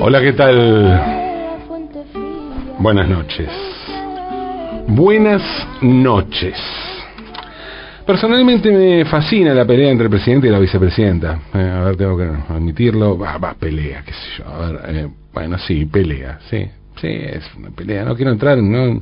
Hola, 0.00 0.20
¿qué 0.20 0.32
tal? 0.32 1.00
Buenas 2.78 3.08
noches. 3.08 3.48
Buenas 4.88 5.42
noches. 5.80 6.54
Personalmente 8.06 8.70
me 8.70 9.04
fascina 9.06 9.54
la 9.54 9.64
pelea 9.64 9.90
entre 9.90 10.04
el 10.04 10.10
presidente 10.10 10.48
y 10.48 10.50
la 10.50 10.58
vicepresidenta. 10.58 11.38
Eh, 11.54 11.58
a 11.74 11.84
ver, 11.84 11.96
tengo 11.96 12.16
que 12.18 12.24
admitirlo. 12.24 13.16
Va, 13.16 13.38
va, 13.38 13.54
pelea, 13.54 14.02
qué 14.04 14.12
sé 14.12 14.38
yo. 14.38 14.46
A 14.46 14.58
ver, 14.58 14.96
eh, 14.96 15.08
bueno, 15.32 15.56
sí, 15.58 15.86
pelea, 15.86 16.38
sí. 16.50 16.66
Sí, 17.00 17.08
es 17.08 17.44
una 17.56 17.70
pelea. 17.70 18.04
No 18.04 18.14
quiero 18.14 18.30
entrar 18.30 18.58
en 18.58 19.00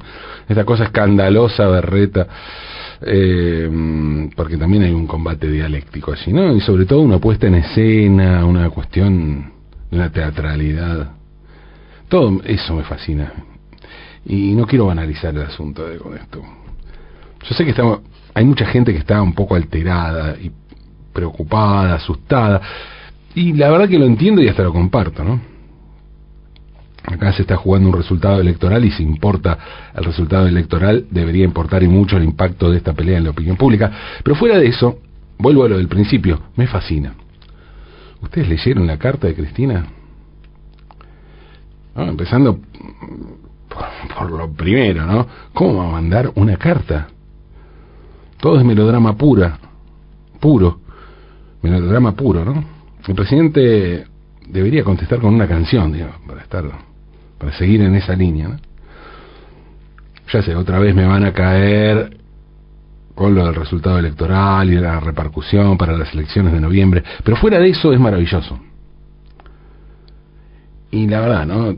esta 0.49 0.65
cosa 0.65 0.85
escandalosa, 0.85 1.67
berreta. 1.67 2.27
Eh, 3.03 4.29
porque 4.37 4.57
también 4.57 4.85
hay 4.85 4.93
un 4.93 5.07
combate 5.07 5.49
dialéctico 5.51 6.13
allí, 6.13 6.33
¿no? 6.33 6.55
Y 6.55 6.61
sobre 6.61 6.85
todo 6.85 7.01
una 7.01 7.19
puesta 7.19 7.47
en 7.49 7.57
escena, 7.57 8.45
una 8.45 8.71
cuestión 8.71 9.60
una 9.91 10.11
teatralidad. 10.11 11.13
Todo 12.09 12.41
eso 12.45 12.75
me 12.75 12.85
fascina. 12.85 13.33
Y 14.25 14.55
no 14.55 14.67
quiero 14.67 14.87
banalizar 14.87 15.35
el 15.35 15.43
asunto 15.43 15.87
de, 15.87 15.99
con 15.99 16.17
esto. 16.17 16.43
Yo 17.49 17.55
sé 17.55 17.65
que 17.65 17.71
estamos, 17.71 18.01
hay 18.35 18.45
mucha 18.45 18.67
gente 18.67 18.93
que 18.93 18.99
está 18.99 19.23
un 19.23 19.35
poco 19.35 19.55
alterada 19.55 20.37
y 20.39 20.51
preocupada, 21.13 21.95
asustada. 21.95 22.61
Y 23.35 23.53
la 23.55 23.71
verdad 23.71 23.89
que 23.89 23.99
lo 23.99 24.07
entiendo 24.07 24.43
y 24.43 24.49
hasta 24.49 24.63
lo 24.63 24.73
comparto, 24.73 25.25
¿no? 25.25 25.41
Acá 27.05 27.33
se 27.33 27.43
está 27.43 27.57
jugando 27.57 27.89
un 27.89 27.95
resultado 27.95 28.41
electoral 28.41 28.85
y 28.85 28.91
si 28.91 29.03
importa 29.03 29.59
el 29.97 30.05
resultado 30.05 30.47
electoral, 30.47 31.07
debería 31.11 31.45
importar 31.45 31.83
y 31.83 31.89
mucho 31.89 32.17
el 32.17 32.25
impacto 32.25 32.71
de 32.71 32.77
esta 32.77 32.93
pelea 32.93 33.19
en 33.19 33.25
la 33.25 33.31
opinión 33.31 33.57
pública. 33.57 33.91
Pero 34.23 34.37
fuera 34.37 34.59
de 34.59 34.67
eso, 34.67 34.99
vuelvo 35.39 35.65
a 35.65 35.69
lo 35.69 35.79
del 35.79 35.89
principio, 35.89 36.41
me 36.57 36.67
fascina. 36.67 37.15
¿Ustedes 38.23 38.49
leyeron 38.49 38.87
la 38.87 38.99
carta 38.99 39.27
de 39.27 39.35
Cristina? 39.35 39.87
empezando 41.97 42.59
por, 44.17 44.31
lo 44.31 44.51
primero, 44.53 45.05
¿no? 45.05 45.27
¿Cómo 45.53 45.79
va 45.79 45.89
a 45.89 45.93
mandar 45.93 46.33
una 46.35 46.57
carta? 46.57 47.09
Todo 48.41 48.59
es 48.59 48.65
melodrama 48.65 49.17
pura, 49.17 49.59
puro, 50.41 50.81
melodrama 51.63 52.13
puro, 52.13 52.45
¿no? 52.45 52.65
El 53.07 53.15
presidente 53.15 54.07
debería 54.47 54.83
contestar 54.83 55.21
con 55.21 55.35
una 55.35 55.47
canción, 55.47 55.93
digamos, 55.93 56.17
para 56.27 56.43
estar, 56.43 56.65
para 57.39 57.53
seguir 57.53 57.83
en 57.83 57.95
esa 57.95 58.15
línea, 58.17 58.49
¿no? 58.49 58.57
Ya 60.33 60.43
sé, 60.43 60.55
otra 60.55 60.79
vez 60.79 60.95
me 60.95 61.07
van 61.07 61.25
a 61.25 61.33
caer 61.33 62.20
con 63.21 63.35
lo 63.35 63.45
del 63.45 63.55
resultado 63.55 63.99
electoral 63.99 64.73
y 64.73 64.77
la 64.77 64.99
repercusión 64.99 65.77
para 65.77 65.95
las 65.95 66.11
elecciones 66.15 66.55
de 66.55 66.61
noviembre, 66.61 67.05
pero 67.23 67.37
fuera 67.37 67.59
de 67.59 67.69
eso 67.69 67.93
es 67.93 68.01
maravilloso. 68.01 68.59
Y 70.91 71.07
la 71.07 71.21
verdad, 71.21 71.47
¿no? 71.47 71.77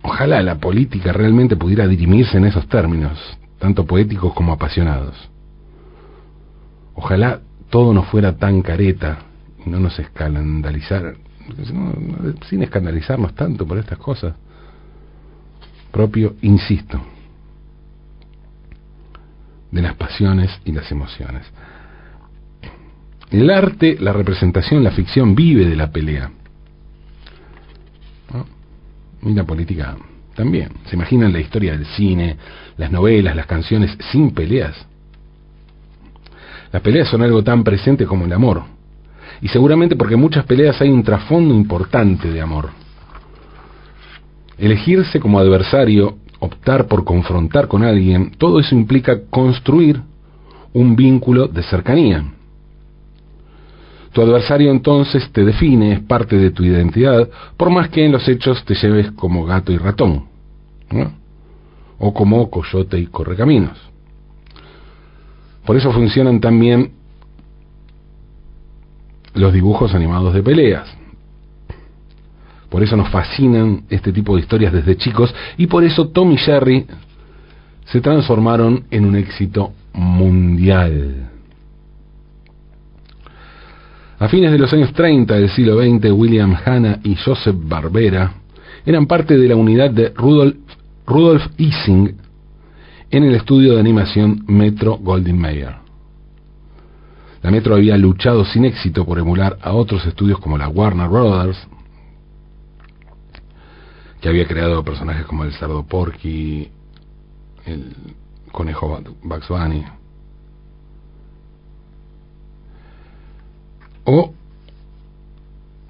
Ojalá 0.00 0.42
la 0.42 0.54
política 0.54 1.12
realmente 1.12 1.54
pudiera 1.54 1.86
dirimirse 1.86 2.38
en 2.38 2.46
esos 2.46 2.66
términos, 2.66 3.18
tanto 3.58 3.84
poéticos 3.84 4.32
como 4.32 4.54
apasionados. 4.54 5.14
Ojalá 6.94 7.40
todo 7.68 7.92
no 7.92 8.04
fuera 8.04 8.38
tan 8.38 8.62
careta 8.62 9.18
y 9.66 9.68
no 9.68 9.80
nos 9.80 9.98
escandalizar, 9.98 11.14
sin 12.48 12.62
escandalizarnos 12.62 13.34
tanto 13.34 13.66
por 13.66 13.76
estas 13.76 13.98
cosas. 13.98 14.32
Propio, 15.92 16.36
insisto, 16.40 17.02
de 19.70 19.82
las 19.82 19.94
pasiones 19.94 20.50
y 20.64 20.72
las 20.72 20.90
emociones. 20.90 21.46
El 23.30 23.50
arte, 23.50 23.96
la 24.00 24.12
representación, 24.12 24.82
la 24.82 24.90
ficción 24.90 25.34
vive 25.34 25.64
de 25.64 25.76
la 25.76 25.90
pelea. 25.90 26.30
Y 29.22 29.34
la 29.34 29.44
política 29.44 29.96
también. 30.34 30.70
¿Se 30.86 30.96
imaginan 30.96 31.32
la 31.32 31.40
historia 31.40 31.72
del 31.72 31.86
cine, 31.86 32.36
las 32.76 32.90
novelas, 32.90 33.36
las 33.36 33.46
canciones 33.46 33.96
sin 34.10 34.32
peleas? 34.32 34.74
Las 36.72 36.82
peleas 36.82 37.08
son 37.08 37.22
algo 37.22 37.42
tan 37.42 37.62
presente 37.62 38.06
como 38.06 38.24
el 38.24 38.32
amor. 38.32 38.62
Y 39.42 39.48
seguramente 39.48 39.96
porque 39.96 40.14
en 40.14 40.20
muchas 40.20 40.44
peleas 40.44 40.80
hay 40.80 40.90
un 40.90 41.02
trasfondo 41.02 41.54
importante 41.54 42.30
de 42.30 42.40
amor. 42.40 42.70
Elegirse 44.58 45.20
como 45.20 45.38
adversario, 45.38 46.18
optar 46.40 46.86
por 46.86 47.04
confrontar 47.04 47.68
con 47.68 47.84
alguien, 47.84 48.32
todo 48.36 48.58
eso 48.58 48.74
implica 48.74 49.20
construir 49.30 50.02
un 50.72 50.96
vínculo 50.96 51.46
de 51.46 51.62
cercanía. 51.62 52.24
Tu 54.12 54.20
adversario 54.20 54.72
entonces 54.72 55.30
te 55.30 55.44
define, 55.44 55.92
es 55.92 56.00
parte 56.00 56.36
de 56.36 56.50
tu 56.50 56.64
identidad, 56.64 57.28
por 57.56 57.70
más 57.70 57.90
que 57.90 58.04
en 58.04 58.12
los 58.12 58.26
hechos 58.28 58.64
te 58.64 58.74
lleves 58.74 59.12
como 59.12 59.44
gato 59.44 59.70
y 59.70 59.78
ratón, 59.78 60.24
o 61.98 62.12
como 62.12 62.50
coyote 62.50 62.98
y 62.98 63.06
correcaminos. 63.06 63.78
Por 65.64 65.76
eso 65.76 65.92
funcionan 65.92 66.40
también 66.40 66.92
los 69.34 69.52
dibujos 69.52 69.94
animados 69.94 70.34
de 70.34 70.42
peleas. 70.42 70.99
Por 72.70 72.82
eso 72.82 72.96
nos 72.96 73.10
fascinan 73.10 73.82
este 73.90 74.12
tipo 74.12 74.34
de 74.34 74.42
historias 74.42 74.72
desde 74.72 74.96
chicos 74.96 75.34
y 75.58 75.66
por 75.66 75.84
eso 75.84 76.08
Tom 76.08 76.32
y 76.32 76.36
Jerry 76.36 76.86
se 77.84 78.00
transformaron 78.00 78.84
en 78.90 79.04
un 79.04 79.16
éxito 79.16 79.72
mundial. 79.92 81.30
A 84.20 84.28
fines 84.28 84.52
de 84.52 84.58
los 84.58 84.72
años 84.72 84.92
30 84.92 85.34
del 85.34 85.50
siglo 85.50 85.80
XX, 85.80 86.12
William 86.12 86.54
Hanna 86.64 87.00
y 87.02 87.16
Joseph 87.16 87.56
Barbera 87.58 88.34
eran 88.86 89.06
parte 89.06 89.36
de 89.36 89.48
la 89.48 89.56
unidad 89.56 89.90
de 89.90 90.10
Rudolf, 90.10 90.56
Rudolf 91.06 91.46
Ising 91.56 92.14
en 93.10 93.24
el 93.24 93.34
estudio 93.34 93.74
de 93.74 93.80
animación 93.80 94.44
Metro 94.46 94.98
Goldwyn 94.98 95.38
Mayer. 95.38 95.74
La 97.42 97.50
Metro 97.50 97.74
había 97.74 97.96
luchado 97.96 98.44
sin 98.44 98.66
éxito 98.66 99.04
por 99.04 99.18
emular 99.18 99.58
a 99.62 99.72
otros 99.72 100.04
estudios 100.06 100.38
como 100.38 100.58
la 100.58 100.68
Warner 100.68 101.08
Brothers, 101.08 101.58
que 104.20 104.28
había 104.28 104.46
creado 104.46 104.84
personajes 104.84 105.24
como 105.26 105.44
el 105.44 105.52
cerdo 105.52 105.82
Porky, 105.84 106.68
el 107.66 107.92
conejo 108.52 109.00
Bugs 109.22 109.48
Bunny, 109.48 109.84
o, 114.04 114.32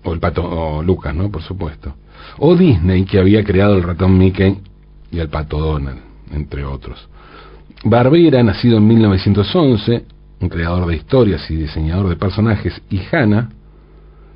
o 0.04 0.12
el 0.12 0.20
pato 0.20 0.82
Lucas, 0.82 1.14
¿no? 1.14 1.30
Por 1.30 1.42
supuesto. 1.42 1.94
O 2.38 2.54
Disney, 2.56 3.04
que 3.04 3.18
había 3.18 3.44
creado 3.44 3.76
el 3.76 3.82
ratón 3.82 4.16
Mickey 4.16 4.58
y 5.10 5.18
el 5.18 5.28
pato 5.28 5.58
Donald, 5.58 6.00
entre 6.32 6.64
otros. 6.64 7.08
Barbera, 7.84 8.42
nacido 8.42 8.78
en 8.78 8.86
1911, 8.86 10.04
un 10.40 10.48
creador 10.48 10.86
de 10.86 10.96
historias 10.96 11.50
y 11.50 11.56
diseñador 11.56 12.08
de 12.08 12.16
personajes, 12.16 12.80
y 12.90 13.00
Hanna, 13.10 13.50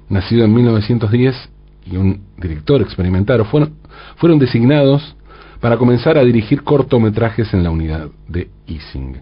nacido 0.08 0.44
en 0.44 0.54
1910 0.54 1.53
y 1.86 1.96
un 1.96 2.20
director 2.38 2.80
experimentado, 2.80 3.44
fueron, 3.44 3.74
fueron 4.16 4.38
designados 4.38 5.16
para 5.60 5.76
comenzar 5.76 6.18
a 6.18 6.24
dirigir 6.24 6.62
cortometrajes 6.62 7.52
en 7.54 7.62
la 7.62 7.70
unidad 7.70 8.08
de 8.28 8.48
Ising. 8.66 9.16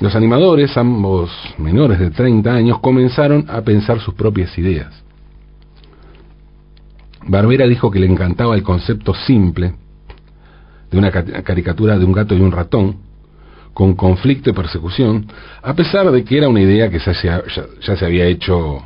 Los 0.00 0.14
animadores, 0.14 0.76
ambos 0.76 1.30
menores 1.58 1.98
de 1.98 2.10
30 2.10 2.52
años, 2.52 2.78
comenzaron 2.80 3.46
a 3.48 3.62
pensar 3.62 3.98
sus 4.00 4.14
propias 4.14 4.56
ideas. 4.58 4.92
Barbera 7.26 7.66
dijo 7.66 7.90
que 7.90 7.98
le 7.98 8.06
encantaba 8.06 8.54
el 8.54 8.62
concepto 8.62 9.14
simple 9.14 9.74
de 10.90 10.98
una 10.98 11.10
caricatura 11.10 11.98
de 11.98 12.04
un 12.04 12.12
gato 12.12 12.34
y 12.34 12.40
un 12.40 12.52
ratón, 12.52 12.98
con 13.72 13.94
conflicto 13.94 14.50
y 14.50 14.52
persecución, 14.52 15.26
a 15.62 15.74
pesar 15.74 16.10
de 16.10 16.24
que 16.24 16.38
era 16.38 16.48
una 16.48 16.60
idea 16.60 16.88
que 16.88 16.98
ya, 16.98 17.42
ya 17.80 17.96
se 17.96 18.04
había 18.04 18.26
hecho 18.26 18.82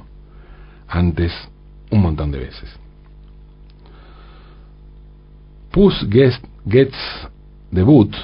antes 0.88 1.32
un 1.90 2.02
montón 2.02 2.31
de 2.31 2.38
veces. 2.38 2.70
Puss 5.70 6.06
Gets 6.10 7.28
Debut 7.70 8.14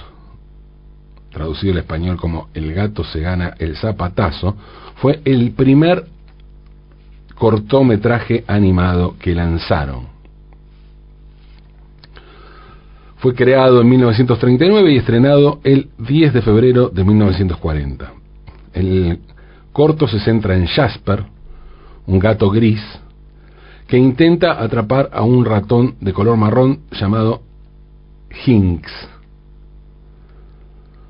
traducido 1.36 1.74
al 1.74 1.80
español 1.80 2.16
como 2.16 2.48
El 2.54 2.72
gato 2.72 3.04
se 3.04 3.20
gana 3.20 3.54
el 3.58 3.76
zapatazo, 3.76 4.56
fue 4.96 5.20
el 5.26 5.50
primer 5.50 6.06
cortometraje 7.34 8.42
animado 8.46 9.16
que 9.18 9.34
lanzaron. 9.34 10.06
Fue 13.18 13.34
creado 13.34 13.82
en 13.82 13.88
1939 13.90 14.92
y 14.92 14.96
estrenado 14.96 15.60
el 15.62 15.90
10 15.98 16.32
de 16.32 16.40
febrero 16.40 16.88
de 16.88 17.04
1940. 17.04 18.12
El 18.72 19.18
corto 19.72 20.08
se 20.08 20.20
centra 20.20 20.56
en 20.56 20.64
Jasper, 20.66 21.22
un 22.06 22.18
gato 22.18 22.48
gris, 22.48 22.80
que 23.86 23.96
intenta 23.96 24.62
atrapar 24.62 25.10
a 25.12 25.22
un 25.22 25.44
ratón 25.44 25.94
de 26.00 26.12
color 26.12 26.36
marrón 26.36 26.80
llamado 26.92 27.42
Hinks 28.44 28.92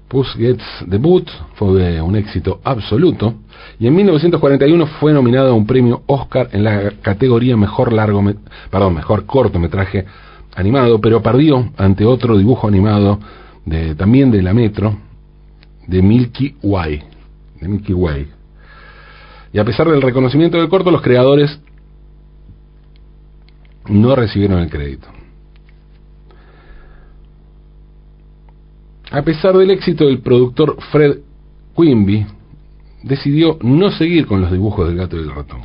Puss 0.08 0.34
Gets 0.34 0.64
the 0.88 0.98
Boot 0.98 1.28
fue 1.54 2.00
un 2.00 2.16
éxito 2.16 2.60
absoluto 2.62 3.34
y 3.80 3.86
en 3.86 3.94
1941 3.94 4.86
fue 5.00 5.12
nominado 5.12 5.50
a 5.50 5.54
un 5.54 5.66
premio 5.66 6.02
Oscar 6.06 6.48
en 6.52 6.62
la 6.62 6.92
categoría 7.02 7.56
mejor 7.56 7.92
largo 7.92 8.22
perdón, 8.70 8.94
mejor 8.94 9.26
cortometraje 9.26 10.04
animado, 10.54 11.00
pero 11.00 11.22
perdió 11.22 11.70
ante 11.76 12.04
otro 12.04 12.38
dibujo 12.38 12.68
animado 12.68 13.18
también 13.96 14.30
de 14.30 14.42
la 14.42 14.54
Metro 14.54 14.96
de 15.86 16.02
Milky 16.02 16.56
Way, 16.62 17.02
de 17.60 17.68
Milky 17.68 17.92
Way. 17.92 18.28
Y 19.52 19.58
a 19.58 19.64
pesar 19.64 19.88
del 19.90 20.02
reconocimiento 20.02 20.58
del 20.58 20.68
corto, 20.68 20.90
los 20.90 21.02
creadores 21.02 21.60
no 23.88 24.14
recibieron 24.16 24.60
el 24.60 24.70
crédito. 24.70 25.08
A 29.10 29.22
pesar 29.22 29.56
del 29.56 29.70
éxito 29.70 30.06
del 30.06 30.20
productor 30.20 30.76
Fred 30.90 31.18
Quimby, 31.76 32.26
decidió 33.02 33.58
no 33.62 33.90
seguir 33.90 34.26
con 34.26 34.40
los 34.40 34.50
dibujos 34.50 34.88
del 34.88 34.96
gato 34.96 35.16
y 35.16 35.20
del 35.20 35.34
ratón. 35.34 35.60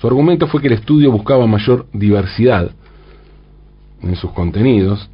Su 0.00 0.06
argumento 0.06 0.46
fue 0.46 0.60
que 0.60 0.68
el 0.68 0.74
estudio 0.74 1.10
buscaba 1.10 1.46
mayor 1.46 1.86
diversidad 1.92 2.70
en 4.02 4.16
sus 4.16 4.30
contenidos, 4.32 5.08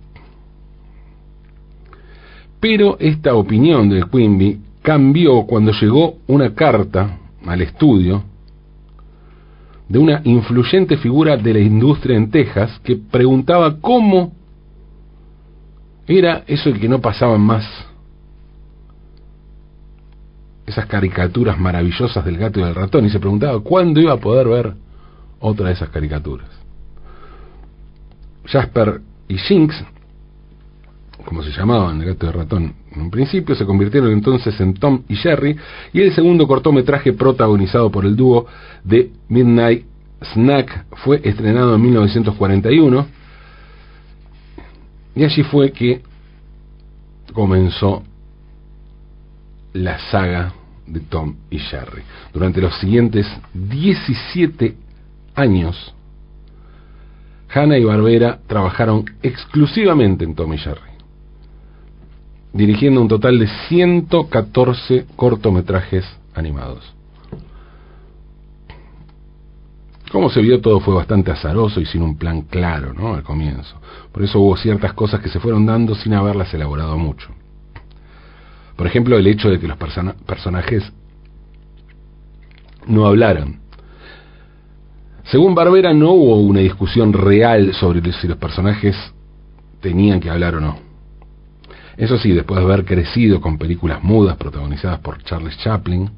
pero 2.58 2.98
esta 2.98 3.34
opinión 3.34 3.88
de 3.88 4.04
Quimby 4.04 4.60
cambió 4.82 5.44
cuando 5.44 5.72
llegó 5.72 6.16
una 6.26 6.54
carta 6.54 7.18
al 7.46 7.62
estudio 7.62 8.24
de 9.90 9.98
una 9.98 10.20
influyente 10.22 10.96
figura 10.98 11.36
de 11.36 11.52
la 11.52 11.58
industria 11.58 12.16
en 12.16 12.30
Texas 12.30 12.80
que 12.84 12.96
preguntaba 12.96 13.80
cómo 13.80 14.32
era 16.06 16.44
eso 16.46 16.72
que 16.72 16.88
no 16.88 17.00
pasaban 17.00 17.40
más 17.40 17.66
esas 20.64 20.86
caricaturas 20.86 21.58
maravillosas 21.58 22.24
del 22.24 22.38
gato 22.38 22.60
y 22.60 22.62
del 22.62 22.74
ratón 22.76 23.04
y 23.04 23.10
se 23.10 23.18
preguntaba 23.18 23.58
cuándo 23.58 24.00
iba 24.00 24.12
a 24.12 24.20
poder 24.20 24.46
ver 24.46 24.74
otra 25.40 25.66
de 25.66 25.72
esas 25.72 25.88
caricaturas. 25.88 26.48
Jasper 28.46 29.00
y 29.26 29.38
Jinx, 29.38 29.84
como 31.24 31.42
se 31.42 31.50
llamaban 31.50 32.00
el 32.00 32.06
gato 32.06 32.26
y 32.26 32.28
el 32.28 32.34
ratón 32.34 32.74
en 32.92 33.02
un 33.02 33.10
principio, 33.10 33.54
se 33.54 33.64
convirtieron 33.64 34.12
entonces 34.12 34.58
en 34.60 34.74
Tom 34.74 35.02
y 35.08 35.16
Jerry 35.16 35.56
y 35.92 36.00
el 36.00 36.12
segundo 36.12 36.46
cortometraje 36.46 37.12
protagonizado 37.12 37.90
por 37.90 38.04
el 38.04 38.16
dúo 38.16 38.46
de 38.84 39.10
Midnight 39.28 39.84
Snack 40.34 40.86
fue 40.96 41.20
estrenado 41.24 41.74
en 41.74 41.82
1941 41.82 43.06
y 45.14 45.24
allí 45.24 45.42
fue 45.44 45.72
que 45.72 46.02
comenzó 47.32 48.02
la 49.72 49.98
saga 50.10 50.52
de 50.86 51.00
Tom 51.00 51.36
y 51.50 51.58
Jerry. 51.58 52.02
Durante 52.32 52.60
los 52.60 52.76
siguientes 52.78 53.26
17 53.54 54.76
años, 55.34 55.94
Hanna 57.52 57.78
y 57.78 57.84
Barbera 57.84 58.40
trabajaron 58.46 59.04
exclusivamente 59.22 60.24
en 60.24 60.34
Tom 60.34 60.52
y 60.52 60.58
Jerry, 60.58 60.89
dirigiendo 62.52 63.00
un 63.00 63.08
total 63.08 63.38
de 63.38 63.48
114 63.68 65.06
cortometrajes 65.16 66.04
animados. 66.34 66.94
Como 70.10 70.28
se 70.28 70.40
vio, 70.40 70.60
todo 70.60 70.80
fue 70.80 70.94
bastante 70.94 71.30
azaroso 71.30 71.80
y 71.80 71.86
sin 71.86 72.02
un 72.02 72.16
plan 72.16 72.42
claro, 72.42 72.92
¿no? 72.92 73.14
Al 73.14 73.22
comienzo. 73.22 73.80
Por 74.10 74.24
eso 74.24 74.40
hubo 74.40 74.56
ciertas 74.56 74.92
cosas 74.92 75.20
que 75.20 75.28
se 75.28 75.38
fueron 75.38 75.66
dando 75.66 75.94
sin 75.94 76.14
haberlas 76.14 76.52
elaborado 76.52 76.98
mucho. 76.98 77.28
Por 78.76 78.88
ejemplo, 78.88 79.16
el 79.16 79.26
hecho 79.26 79.50
de 79.50 79.60
que 79.60 79.68
los 79.68 79.76
personajes 79.76 80.92
no 82.86 83.06
hablaran. 83.06 83.60
Según 85.24 85.54
Barbera, 85.54 85.92
no 85.92 86.10
hubo 86.10 86.40
una 86.40 86.60
discusión 86.60 87.12
real 87.12 87.72
sobre 87.74 88.00
si 88.12 88.26
los 88.26 88.38
personajes 88.38 88.96
tenían 89.80 90.18
que 90.18 90.30
hablar 90.30 90.56
o 90.56 90.60
no. 90.60 90.89
Eso 92.00 92.16
sí, 92.16 92.32
después 92.32 92.58
de 92.58 92.64
haber 92.64 92.86
crecido 92.86 93.42
con 93.42 93.58
películas 93.58 94.02
mudas 94.02 94.38
protagonizadas 94.38 95.00
por 95.00 95.22
Charles 95.22 95.58
Chaplin, 95.58 96.10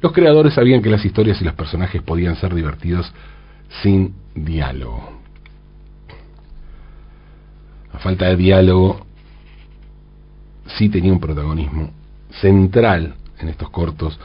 los 0.00 0.10
creadores 0.10 0.54
sabían 0.54 0.80
que 0.80 0.88
las 0.88 1.04
historias 1.04 1.38
y 1.42 1.44
los 1.44 1.52
personajes 1.52 2.00
podían 2.00 2.34
ser 2.36 2.54
divertidos 2.54 3.12
sin 3.82 4.14
diálogo. 4.34 5.20
A 7.92 7.98
falta 7.98 8.24
de 8.24 8.36
diálogo, 8.36 9.04
sí 10.78 10.88
tenía 10.88 11.12
un 11.12 11.20
protagonismo 11.20 11.90
central 12.40 13.14
en 13.38 13.50
estos 13.50 13.68
cortos 13.68 14.18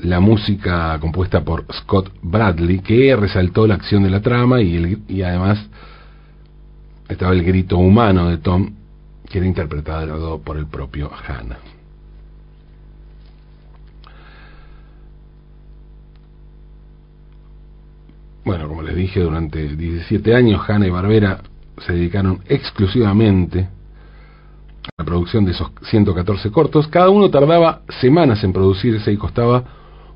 la 0.00 0.20
música 0.20 0.98
compuesta 1.00 1.42
por 1.42 1.64
Scott 1.72 2.12
Bradley, 2.20 2.80
que 2.80 3.16
resaltó 3.16 3.66
la 3.66 3.76
acción 3.76 4.02
de 4.02 4.10
la 4.10 4.20
trama 4.20 4.60
y, 4.60 5.02
y 5.08 5.22
además 5.22 5.66
estaba 7.08 7.32
el 7.32 7.42
grito 7.42 7.78
humano 7.78 8.28
de 8.28 8.36
Tom, 8.36 8.74
que 9.28 9.38
era 9.38 9.46
interpretado 9.46 10.40
por 10.40 10.56
el 10.56 10.66
propio 10.66 11.10
Hannah. 11.10 11.58
Bueno, 18.46 18.68
como 18.68 18.82
les 18.82 18.94
dije, 18.94 19.20
durante 19.20 19.74
17 19.76 20.32
años 20.32 20.62
Hanna 20.68 20.86
y 20.86 20.90
Barbera 20.90 21.40
se 21.84 21.94
dedicaron 21.94 22.42
exclusivamente 22.46 23.68
a 24.84 24.88
la 24.98 25.04
producción 25.04 25.44
de 25.44 25.50
esos 25.50 25.72
114 25.82 26.52
cortos. 26.52 26.86
Cada 26.86 27.10
uno 27.10 27.28
tardaba 27.28 27.82
semanas 28.00 28.44
en 28.44 28.52
producirse 28.52 29.10
y 29.10 29.16
costaba 29.16 29.64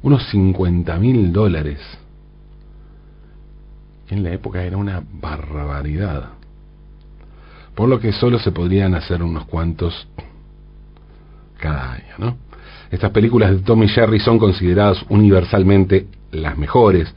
unos 0.03 0.29
50 0.31 0.97
mil 0.99 1.33
dólares. 1.33 1.81
En 4.09 4.23
la 4.23 4.31
época 4.33 4.63
era 4.63 4.77
una 4.77 5.03
barbaridad. 5.13 6.40
Por 7.81 7.89
lo 7.89 7.99
que 7.99 8.13
solo 8.13 8.39
se 8.39 8.53
podrían 8.53 8.95
hacer 8.95 9.23
unos 9.23 9.47
cuantos 9.47 10.07
cada 11.57 11.93
año, 11.95 12.15
¿no? 12.19 12.37
Estas 12.91 13.11
películas 13.11 13.53
de 13.53 13.63
Tommy 13.63 13.89
Jerry 13.89 14.21
son 14.21 14.39
consideradas 14.39 15.03
universalmente 15.09 16.07
las 16.31 16.59
mejores 16.59 17.11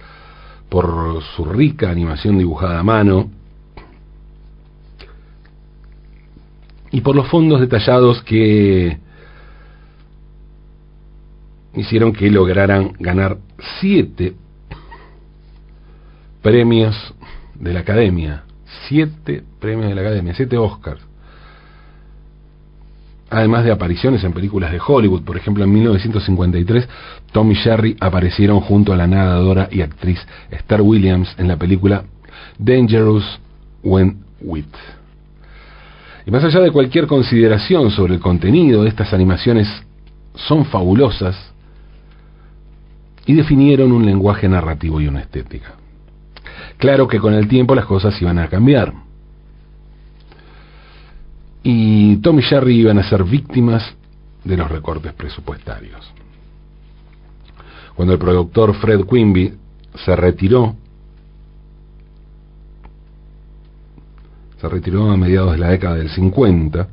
por 0.70 1.22
su 1.36 1.44
rica 1.44 1.90
animación 1.90 2.38
dibujada 2.38 2.80
a 2.80 2.84
mano 2.84 3.30
y 6.92 7.02
por 7.02 7.18
los 7.18 7.28
fondos 7.28 7.60
detallados 7.60 8.24
que 8.24 9.00
hicieron 11.74 12.14
que 12.14 12.32
lograran 12.32 12.94
ganar 13.00 13.38
siete 13.82 14.34
premios 16.42 16.96
de 17.54 17.74
la 17.74 17.82
Academia, 17.82 18.46
siete 18.88 19.44
premios 19.60 19.90
de 19.90 19.96
la 19.96 20.02
Academia, 20.02 20.34
siete 20.34 20.58
Oscars 20.58 21.02
además 23.34 23.66
de 23.66 23.72
apariciones 23.72 24.24
en 24.24 24.34
películas 24.34 24.72
de 24.72 24.80
Hollywood. 24.86 25.24
Por 25.24 25.38
ejemplo, 25.38 25.64
en 25.64 25.74
1953, 25.74 26.88
Tom 27.32 27.52
y 27.52 27.56
Jerry 27.56 27.98
aparecieron 28.00 28.60
junto 28.62 28.94
a 28.94 28.98
la 28.98 29.08
nadadora 29.08 29.68
y 29.72 29.82
actriz 29.82 30.20
Esther 30.52 30.82
Williams 30.82 31.34
en 31.38 31.48
la 31.48 31.58
película 31.58 32.04
Dangerous 32.58 33.40
When 33.84 34.24
With. 34.42 34.66
Y 36.26 36.32
más 36.32 36.44
allá 36.44 36.62
de 36.62 36.72
cualquier 36.72 37.08
consideración 37.08 37.92
sobre 37.92 38.14
el 38.14 38.20
contenido, 38.20 38.86
estas 38.86 39.14
animaciones 39.14 39.68
son 40.36 40.66
fabulosas 40.66 41.36
y 43.26 43.34
definieron 43.34 43.92
un 43.92 44.06
lenguaje 44.06 44.48
narrativo 44.48 45.02
y 45.02 45.08
una 45.08 45.22
estética. 45.22 45.74
Claro 46.84 47.08
que 47.08 47.18
con 47.18 47.34
el 47.34 47.48
tiempo 47.48 47.76
las 47.76 47.86
cosas 47.86 48.22
iban 48.22 48.38
a 48.40 48.50
cambiar 48.50 48.92
y 51.64 52.18
Tom 52.18 52.38
y 52.40 52.42
Jerry 52.42 52.76
iban 52.76 53.00
a 53.00 53.10
ser 53.10 53.24
víctimas 53.24 53.96
de 54.44 54.58
los 54.58 54.70
recortes 54.70 55.14
presupuestarios. 55.14 56.12
Cuando 57.96 58.14
el 58.14 58.20
productor 58.20 58.74
Fred 58.74 59.06
Quimby 59.10 59.54
se 60.04 60.14
retiró, 60.18 60.76
se 64.60 64.68
retiró 64.68 65.10
a 65.10 65.16
mediados 65.16 65.54
de 65.54 65.60
la 65.60 65.70
década 65.70 65.96
del 65.96 66.10
50, 66.10 66.90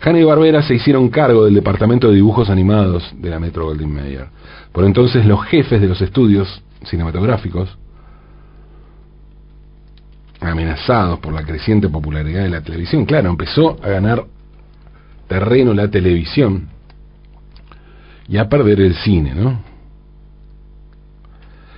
Hanna 0.00 0.18
y 0.18 0.24
Barbera 0.24 0.62
se 0.62 0.76
hicieron 0.76 1.10
cargo 1.10 1.44
del 1.44 1.52
departamento 1.52 2.08
de 2.08 2.14
dibujos 2.14 2.48
animados 2.48 3.12
de 3.18 3.28
la 3.28 3.38
Metro 3.38 3.66
Goldwyn 3.66 3.92
Mayer. 3.92 4.28
Por 4.72 4.86
entonces 4.86 5.26
los 5.26 5.44
jefes 5.44 5.78
de 5.78 5.88
los 5.88 6.00
estudios 6.00 6.62
cinematográficos 6.84 7.76
amenazados 10.40 11.18
por 11.20 11.32
la 11.32 11.44
creciente 11.44 11.88
popularidad 11.88 12.42
de 12.42 12.50
la 12.50 12.62
televisión. 12.62 13.04
Claro, 13.04 13.30
empezó 13.30 13.78
a 13.82 13.88
ganar 13.88 14.24
terreno 15.28 15.74
la 15.74 15.88
televisión 15.88 16.68
y 18.28 18.38
a 18.38 18.48
perder 18.48 18.80
el 18.80 18.94
cine, 18.94 19.34
¿no? 19.34 19.60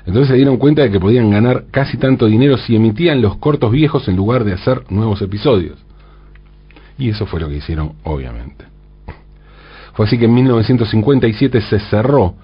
Entonces 0.04 0.28
se 0.28 0.36
dieron 0.36 0.56
cuenta 0.56 0.82
de 0.82 0.90
que 0.90 0.98
podían 0.98 1.30
ganar 1.30 1.64
casi 1.70 1.96
tanto 1.96 2.26
dinero 2.26 2.56
si 2.58 2.74
emitían 2.74 3.22
los 3.22 3.36
cortos 3.36 3.70
viejos 3.70 4.08
en 4.08 4.16
lugar 4.16 4.44
de 4.44 4.54
hacer 4.54 4.84
nuevos 4.90 5.22
episodios. 5.22 5.78
Y 6.98 7.10
eso 7.10 7.26
fue 7.26 7.40
lo 7.40 7.48
que 7.48 7.56
hicieron, 7.56 7.92
obviamente. 8.02 8.64
Fue 9.94 10.06
así 10.06 10.18
que 10.18 10.24
en 10.24 10.34
1957 10.34 11.60
se 11.60 11.78
cerró 11.80 12.34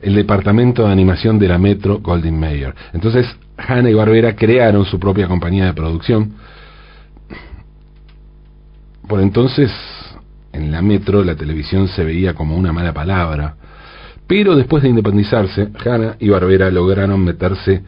el 0.00 0.14
departamento 0.14 0.84
de 0.84 0.92
animación 0.92 1.38
de 1.38 1.48
la 1.48 1.58
Metro 1.58 1.98
Goldwyn 2.00 2.38
Mayer. 2.38 2.74
Entonces, 2.92 3.26
Hanna 3.58 3.90
y 3.90 3.94
Barbera 3.94 4.36
crearon 4.36 4.84
su 4.84 4.98
propia 4.98 5.26
compañía 5.26 5.66
de 5.66 5.74
producción. 5.74 6.34
Por 9.06 9.20
entonces, 9.20 9.70
en 10.52 10.70
la 10.70 10.80
Metro 10.80 11.24
la 11.24 11.34
televisión 11.34 11.88
se 11.88 12.04
veía 12.04 12.34
como 12.34 12.56
una 12.56 12.72
mala 12.72 12.92
palabra, 12.92 13.56
pero 14.26 14.54
después 14.54 14.82
de 14.82 14.90
independizarse, 14.90 15.70
Hanna 15.84 16.16
y 16.20 16.28
Barbera 16.28 16.70
lograron 16.70 17.24
meterse 17.24 17.82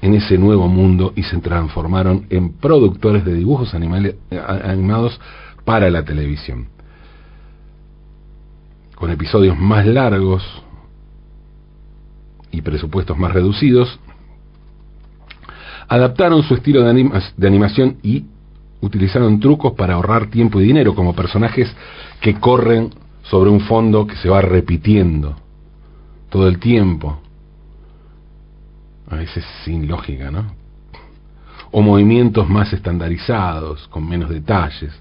en 0.00 0.14
ese 0.14 0.38
nuevo 0.38 0.68
mundo 0.68 1.12
y 1.16 1.22
se 1.22 1.38
transformaron 1.38 2.26
en 2.30 2.54
productores 2.54 3.24
de 3.24 3.34
dibujos 3.34 3.74
animados 3.74 5.20
para 5.64 5.90
la 5.90 6.04
televisión. 6.04 6.68
Con 8.94 9.10
episodios 9.10 9.58
más 9.58 9.86
largos 9.86 10.44
y 12.50 12.62
presupuestos 12.62 13.18
más 13.18 13.32
reducidos, 13.32 14.00
adaptaron 15.88 16.42
su 16.42 16.54
estilo 16.54 16.82
de, 16.84 17.22
de 17.36 17.46
animación 17.46 17.96
y 18.02 18.24
utilizaron 18.80 19.40
trucos 19.40 19.72
para 19.72 19.94
ahorrar 19.94 20.26
tiempo 20.26 20.60
y 20.60 20.64
dinero, 20.64 20.94
como 20.94 21.14
personajes 21.14 21.74
que 22.20 22.34
corren 22.34 22.90
sobre 23.22 23.50
un 23.50 23.60
fondo 23.60 24.06
que 24.06 24.16
se 24.16 24.28
va 24.28 24.40
repitiendo 24.40 25.36
todo 26.30 26.48
el 26.48 26.58
tiempo. 26.58 27.18
A 29.10 29.16
veces 29.16 29.44
sin 29.64 29.88
lógica, 29.88 30.30
¿no? 30.30 30.44
O 31.70 31.82
movimientos 31.82 32.48
más 32.48 32.72
estandarizados, 32.72 33.88
con 33.88 34.08
menos 34.08 34.30
detalles. 34.30 34.92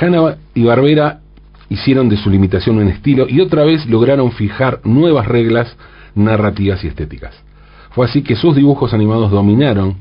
Hanna 0.00 0.36
y 0.54 0.64
Barbera 0.64 1.20
hicieron 1.68 2.08
de 2.08 2.16
su 2.16 2.30
limitación 2.30 2.78
un 2.78 2.88
estilo 2.88 3.26
y 3.28 3.40
otra 3.40 3.64
vez 3.64 3.86
lograron 3.86 4.30
fijar 4.32 4.80
nuevas 4.84 5.26
reglas 5.26 5.76
narrativas 6.14 6.82
y 6.84 6.88
estéticas. 6.88 7.45
Fue 7.96 8.04
así 8.04 8.20
que 8.20 8.36
sus 8.36 8.54
dibujos 8.54 8.92
animados 8.92 9.30
dominaron 9.30 9.96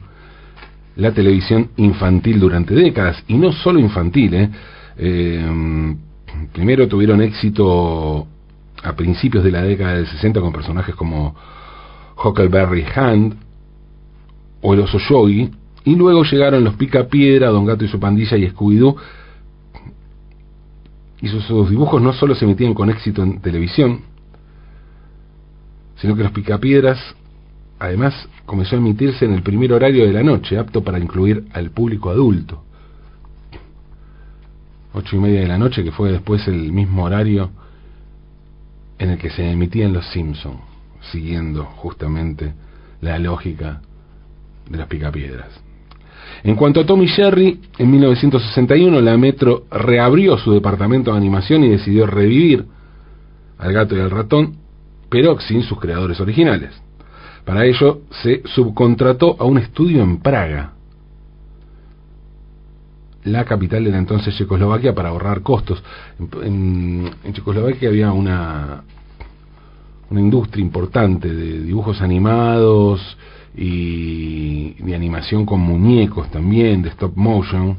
la 0.97 1.13
televisión 1.13 1.69
infantil 1.77 2.41
durante 2.41 2.75
décadas, 2.75 3.23
y 3.25 3.35
no 3.35 3.53
solo 3.53 3.79
infantil, 3.79 4.33
¿eh? 4.33 4.49
Eh, 4.97 5.95
primero 6.51 6.89
tuvieron 6.89 7.21
éxito 7.21 8.27
a 8.83 8.93
principios 8.97 9.45
de 9.45 9.51
la 9.51 9.61
década 9.61 9.93
del 9.93 10.07
60 10.07 10.41
con 10.41 10.51
personajes 10.51 10.93
como 10.93 11.37
Huckleberry 12.21 12.83
Hand 12.93 13.37
o 14.61 14.73
el 14.73 14.81
oso 14.81 14.97
Yogi, 14.99 15.49
y 15.85 15.95
luego 15.95 16.25
llegaron 16.25 16.65
los 16.65 16.75
Pica 16.75 17.07
Piedra, 17.07 17.47
Don 17.47 17.65
Gato 17.65 17.85
y 17.85 17.87
su 17.87 17.97
pandilla 17.97 18.35
y 18.35 18.49
Scooby-Doo, 18.49 18.97
y 21.21 21.29
sus, 21.29 21.45
sus, 21.45 21.69
dibujos 21.69 22.01
no 22.01 22.11
solo 22.11 22.35
se 22.35 22.43
emitían 22.43 22.73
con 22.73 22.89
éxito 22.89 23.23
en 23.23 23.39
televisión, 23.39 24.01
sino 25.95 26.13
que 26.17 26.23
los 26.23 26.33
Picapiedras 26.33 26.99
además 27.79 28.13
comenzó 28.45 28.75
a 28.75 28.79
emitirse 28.79 29.25
en 29.25 29.33
el 29.33 29.43
primer 29.43 29.73
horario 29.73 30.05
de 30.05 30.13
la 30.13 30.23
noche, 30.23 30.57
apto 30.57 30.83
para 30.83 30.99
incluir 30.99 31.45
al 31.53 31.71
público 31.71 32.09
adulto. 32.09 32.63
Ocho 34.93 35.17
y 35.17 35.19
media 35.19 35.41
de 35.41 35.47
la 35.47 35.57
noche, 35.57 35.83
que 35.83 35.91
fue 35.91 36.11
después 36.11 36.47
el 36.47 36.71
mismo 36.71 37.03
horario 37.03 37.51
en 38.97 39.09
el 39.09 39.17
que 39.17 39.29
se 39.29 39.49
emitían 39.49 39.93
Los 39.93 40.07
Simpson, 40.07 40.57
siguiendo 41.11 41.65
justamente 41.65 42.53
la 43.01 43.19
lógica 43.19 43.81
de 44.69 44.77
las 44.77 44.87
picapiedras. 44.87 45.49
En 46.43 46.55
cuanto 46.55 46.81
a 46.81 46.85
Tommy 46.85 47.07
Jerry, 47.07 47.59
en 47.77 47.91
1961 47.91 49.01
la 49.01 49.17
Metro 49.17 49.65
reabrió 49.69 50.37
su 50.37 50.53
departamento 50.53 51.11
de 51.11 51.17
animación 51.17 51.63
y 51.63 51.69
decidió 51.69 52.07
revivir 52.07 52.65
al 53.57 53.73
gato 53.73 53.95
y 53.95 53.99
al 53.99 54.11
ratón, 54.11 54.55
pero 55.09 55.39
sin 55.39 55.63
sus 55.63 55.79
creadores 55.79 56.19
originales. 56.19 56.84
Para 57.45 57.63
ello 57.63 58.01
se 58.23 58.41
subcontrató 58.45 59.37
a 59.39 59.45
un 59.45 59.59
estudio 59.59 60.01
en 60.01 60.17
Praga, 60.17 60.73
la 63.23 63.45
capital 63.45 63.83
de 63.83 63.91
la 63.91 63.99
entonces 63.99 64.35
Checoslovaquia, 64.35 64.95
para 64.95 65.09
ahorrar 65.09 65.41
costos. 65.41 65.81
En, 66.43 67.11
Checoslovaquia 67.31 67.89
había 67.89 68.11
una, 68.11 68.83
una 70.09 70.21
industria 70.21 70.63
importante 70.63 71.33
de 71.33 71.61
dibujos 71.61 72.01
animados 72.01 73.17
y 73.55 74.73
de 74.83 74.95
animación 74.95 75.45
con 75.45 75.59
muñecos 75.59 76.29
también, 76.31 76.81
de 76.81 76.89
stop 76.89 77.15
motion. 77.15 77.77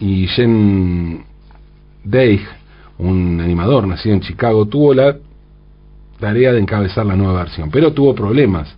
Y 0.00 0.26
Jen 0.28 1.24
Deig, 2.04 2.40
un 2.98 3.40
animador 3.40 3.86
nacido 3.88 4.14
en 4.14 4.20
Chicago, 4.20 4.66
tuvo 4.66 4.94
la 4.94 5.16
tarea 6.18 6.52
de 6.52 6.60
encabezar 6.60 7.06
la 7.06 7.16
nueva 7.16 7.40
versión, 7.40 7.70
pero 7.70 7.92
tuvo 7.92 8.14
problemas 8.14 8.74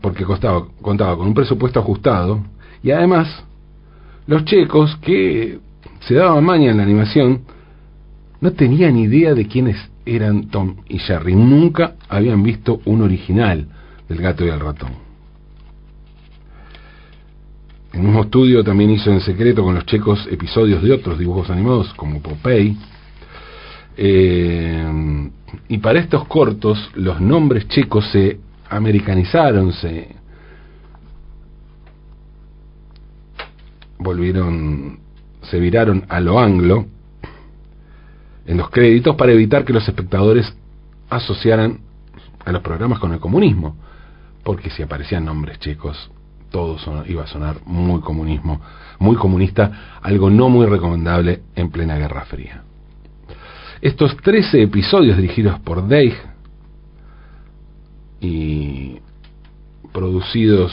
porque 0.00 0.24
contaba 0.24 1.16
con 1.16 1.28
un 1.28 1.34
presupuesto 1.34 1.80
ajustado 1.80 2.40
y 2.82 2.90
además 2.90 3.44
los 4.26 4.44
checos 4.44 4.96
que 4.96 5.58
se 6.00 6.14
daban 6.14 6.44
maña 6.44 6.70
en 6.70 6.76
la 6.76 6.82
animación 6.82 7.42
no 8.40 8.52
tenían 8.52 8.96
idea 8.96 9.34
de 9.34 9.46
quiénes 9.46 9.76
eran 10.04 10.48
Tom 10.48 10.76
y 10.88 10.98
Jerry, 10.98 11.34
nunca 11.34 11.94
habían 12.08 12.42
visto 12.42 12.80
un 12.84 13.02
original 13.02 13.66
del 14.08 14.18
gato 14.18 14.44
y 14.44 14.48
el 14.48 14.60
ratón. 14.60 15.08
El 17.92 18.00
mismo 18.00 18.22
estudio 18.22 18.62
también 18.62 18.90
hizo 18.90 19.10
en 19.10 19.20
secreto 19.20 19.62
con 19.62 19.74
los 19.74 19.86
checos 19.86 20.26
episodios 20.30 20.82
de 20.82 20.92
otros 20.92 21.18
dibujos 21.18 21.50
animados 21.50 21.92
como 21.94 22.20
Popeye, 22.20 22.76
eh, 23.96 25.30
y 25.68 25.78
para 25.78 26.00
estos 26.00 26.24
cortos 26.26 26.90
los 26.94 27.20
nombres 27.20 27.68
checos 27.68 28.08
se 28.10 28.40
americanizaron, 28.68 29.72
se 29.72 30.16
volvieron, 33.98 35.00
se 35.42 35.58
viraron 35.58 36.04
a 36.08 36.20
lo 36.20 36.38
anglo 36.38 36.86
en 38.46 38.56
los 38.56 38.70
créditos 38.70 39.16
para 39.16 39.32
evitar 39.32 39.64
que 39.64 39.72
los 39.72 39.86
espectadores 39.86 40.54
asociaran 41.10 41.80
a 42.44 42.52
los 42.52 42.62
programas 42.62 42.98
con 42.98 43.12
el 43.12 43.20
comunismo, 43.20 43.76
porque 44.42 44.70
si 44.70 44.82
aparecían 44.82 45.24
nombres 45.24 45.58
checos, 45.58 46.10
todo 46.50 46.78
iba 47.06 47.24
a 47.24 47.26
sonar 47.26 47.56
muy 47.66 48.00
comunismo, 48.00 48.60
muy 48.98 49.16
comunista, 49.16 49.98
algo 50.00 50.30
no 50.30 50.48
muy 50.48 50.66
recomendable 50.66 51.42
en 51.54 51.70
plena 51.70 51.98
Guerra 51.98 52.24
Fría. 52.24 52.62
Estos 53.80 54.16
13 54.16 54.62
episodios 54.62 55.16
dirigidos 55.16 55.60
por 55.60 55.86
Deig 55.86 56.12
y 58.20 58.96
producidos 59.92 60.72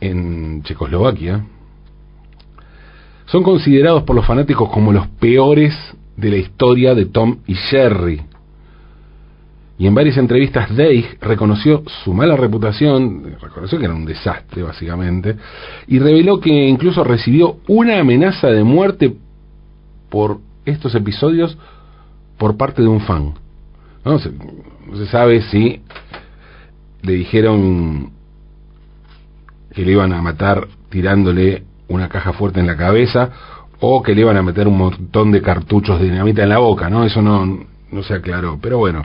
en 0.00 0.62
Checoslovaquia 0.64 1.46
son 3.24 3.42
considerados 3.42 4.02
por 4.02 4.14
los 4.14 4.26
fanáticos 4.26 4.68
como 4.68 4.92
los 4.92 5.06
peores 5.06 5.74
de 6.14 6.30
la 6.30 6.36
historia 6.36 6.94
de 6.94 7.06
Tom 7.06 7.38
y 7.46 7.54
Jerry. 7.54 8.20
Y 9.78 9.86
en 9.86 9.94
varias 9.94 10.18
entrevistas 10.18 10.76
Deig 10.76 11.18
reconoció 11.22 11.82
su 12.04 12.12
mala 12.12 12.36
reputación, 12.36 13.38
reconoció 13.40 13.78
que 13.78 13.86
era 13.86 13.94
un 13.94 14.04
desastre 14.04 14.62
básicamente, 14.62 15.36
y 15.86 15.98
reveló 15.98 16.38
que 16.38 16.50
incluso 16.50 17.02
recibió 17.02 17.56
una 17.66 17.98
amenaza 17.98 18.48
de 18.48 18.62
muerte 18.62 19.16
por 20.14 20.38
estos 20.64 20.94
episodios 20.94 21.58
por 22.38 22.56
parte 22.56 22.82
de 22.82 22.86
un 22.86 23.00
fan. 23.00 23.34
No 24.04 24.20
se, 24.20 24.30
sabe 25.10 25.42
si 25.42 25.82
le 27.02 27.14
dijeron 27.14 28.12
que 29.72 29.84
le 29.84 29.90
iban 29.90 30.12
a 30.12 30.22
matar 30.22 30.68
tirándole 30.88 31.64
una 31.88 32.08
caja 32.08 32.32
fuerte 32.32 32.60
en 32.60 32.68
la 32.68 32.76
cabeza 32.76 33.28
o 33.80 34.04
que 34.04 34.14
le 34.14 34.20
iban 34.20 34.36
a 34.36 34.42
meter 34.44 34.68
un 34.68 34.78
montón 34.78 35.32
de 35.32 35.42
cartuchos 35.42 35.98
de 35.98 36.04
dinamita 36.04 36.44
en 36.44 36.50
la 36.50 36.58
boca, 36.58 36.88
¿no? 36.88 37.04
Eso 37.04 37.20
no, 37.20 37.44
no 37.90 38.02
se 38.04 38.14
aclaró. 38.14 38.60
Pero 38.62 38.78
bueno, 38.78 39.04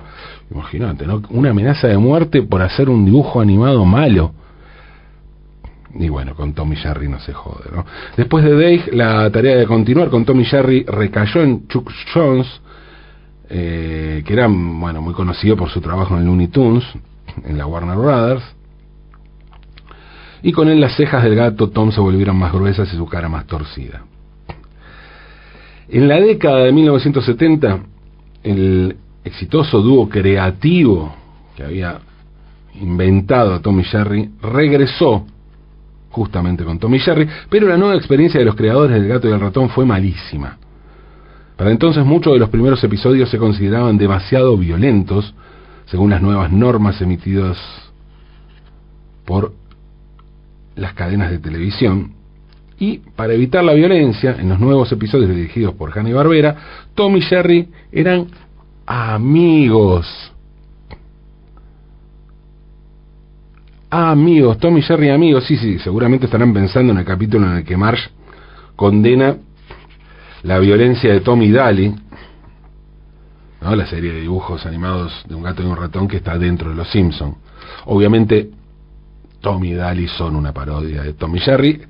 imagínate, 0.51 1.07
¿no? 1.07 1.23
Una 1.31 1.49
amenaza 1.49 1.87
de 1.87 1.97
muerte 1.97 2.43
por 2.43 2.61
hacer 2.61 2.87
un 2.87 3.03
dibujo 3.03 3.41
animado 3.41 3.83
malo. 3.83 4.31
Y 5.95 6.07
bueno, 6.09 6.35
con 6.35 6.53
Tommy 6.53 6.75
Jerry 6.75 7.09
no 7.09 7.19
se 7.19 7.33
jode, 7.33 7.71
¿no? 7.75 7.85
Después 8.15 8.43
de 8.43 8.51
Dave, 8.51 8.83
la 8.91 9.29
tarea 9.31 9.55
de 9.55 9.65
continuar 9.65 10.09
con 10.09 10.23
Tommy 10.23 10.45
Jerry 10.45 10.83
recayó 10.83 11.41
en 11.41 11.67
Chuck 11.67 11.91
Jones, 12.13 12.47
eh, 13.49 14.23
que 14.25 14.33
era, 14.33 14.47
bueno, 14.47 15.01
muy 15.01 15.13
conocido 15.13 15.57
por 15.57 15.69
su 15.69 15.81
trabajo 15.81 16.15
en 16.15 16.25
Looney 16.25 16.49
Tunes, 16.49 16.83
en 17.43 17.57
la 17.57 17.65
Warner 17.65 17.97
Brothers. 17.97 18.43
Y 20.43 20.51
con 20.51 20.69
él 20.69 20.79
las 20.79 20.95
cejas 20.95 21.23
del 21.23 21.35
gato 21.35 21.69
Tom 21.69 21.91
se 21.91 21.99
volvieron 21.99 22.37
más 22.37 22.53
gruesas 22.53 22.93
y 22.93 22.95
su 22.95 23.07
cara 23.07 23.27
más 23.27 23.45
torcida. 23.45 24.03
En 25.89 26.07
la 26.07 26.19
década 26.19 26.65
de 26.65 26.71
1970, 26.71 27.79
el 28.43 28.95
exitoso 29.23 29.81
dúo 29.81 30.07
creativo 30.07 31.15
que 31.55 31.63
había 31.63 31.99
inventado 32.79 33.55
a 33.55 33.61
Tommy 33.61 33.83
Jerry 33.83 34.29
regresó 34.41 35.25
justamente 36.09 36.63
con 36.63 36.79
Tommy 36.79 36.99
Jerry, 36.99 37.27
pero 37.49 37.67
la 37.67 37.77
nueva 37.77 37.95
experiencia 37.95 38.39
de 38.39 38.45
los 38.45 38.55
creadores 38.55 38.99
del 38.99 39.07
gato 39.07 39.27
y 39.27 39.31
el 39.31 39.39
ratón 39.39 39.69
fue 39.69 39.85
malísima. 39.85 40.57
Para 41.55 41.71
entonces 41.71 42.05
muchos 42.05 42.33
de 42.33 42.39
los 42.39 42.49
primeros 42.49 42.83
episodios 42.83 43.29
se 43.29 43.37
consideraban 43.37 43.97
demasiado 43.97 44.57
violentos, 44.57 45.33
según 45.85 46.09
las 46.09 46.21
nuevas 46.21 46.51
normas 46.51 47.01
emitidas 47.01 47.57
por 49.25 49.53
las 50.75 50.93
cadenas 50.93 51.31
de 51.31 51.39
televisión. 51.39 52.13
Y 52.79 52.99
para 52.99 53.33
evitar 53.33 53.63
la 53.63 53.73
violencia, 53.73 54.37
en 54.39 54.47
los 54.49 54.59
nuevos 54.59 54.89
episodios 54.91 55.29
dirigidos 55.29 55.73
por 55.73 55.97
Hanna 55.97 56.09
y 56.09 56.13
Barbera, 56.13 56.55
Tom 56.95 57.17
y 57.17 57.21
Jerry 57.21 57.67
eran 57.91 58.27
amigos. 58.85 60.07
Amigos, 63.91 64.59
Tom 64.59 64.77
y 64.77 64.83
Jerry 64.83 65.09
amigos, 65.09 65.45
sí, 65.45 65.57
sí, 65.57 65.79
seguramente 65.79 66.25
estarán 66.25 66.53
pensando 66.53 66.93
en 66.93 66.99
el 66.99 67.05
capítulo 67.05 67.47
en 67.47 67.57
el 67.57 67.63
que 67.63 67.75
Marsh 67.75 68.07
condena 68.75 69.37
la 70.43 70.59
violencia 70.59 71.11
de 71.11 71.21
Tom 71.21 71.41
y 71.41 71.51
Daly, 71.51 71.95
¿no? 73.61 73.75
la 73.75 73.87
serie 73.87 74.13
de 74.13 74.21
dibujos 74.21 74.67
animados 74.67 75.25
de 75.27 75.33
un 75.33 75.41
gato 75.41 75.63
y 75.63 75.65
un 75.65 75.75
ratón 75.75 76.07
que 76.07 76.17
está 76.17 76.37
dentro 76.37 76.69
de 76.69 76.75
Los 76.75 76.91
Simpson. 76.91 77.35
Obviamente, 77.85 78.51
Tom 79.41 79.63
y 79.63 79.73
Daly 79.73 80.07
son 80.07 80.35
una 80.35 80.53
parodia 80.53 81.01
de 81.01 81.13
Tom 81.13 81.35
y 81.35 81.39
Jerry, 81.39 81.81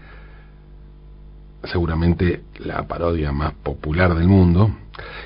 seguramente 1.63 2.41
la 2.59 2.87
parodia 2.87 3.31
más 3.31 3.53
popular 3.53 4.15
del 4.15 4.27
mundo. 4.27 4.71